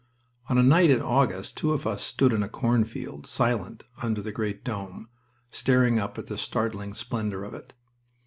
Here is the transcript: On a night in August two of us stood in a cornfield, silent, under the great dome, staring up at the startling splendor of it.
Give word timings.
On 0.49 0.57
a 0.57 0.63
night 0.63 0.89
in 0.89 0.99
August 0.99 1.55
two 1.57 1.73
of 1.73 1.85
us 1.85 2.01
stood 2.01 2.33
in 2.33 2.41
a 2.41 2.49
cornfield, 2.49 3.27
silent, 3.27 3.83
under 4.01 4.19
the 4.19 4.31
great 4.31 4.63
dome, 4.63 5.09
staring 5.51 5.99
up 5.99 6.17
at 6.17 6.25
the 6.25 6.39
startling 6.39 6.95
splendor 6.95 7.43
of 7.43 7.53
it. 7.53 7.73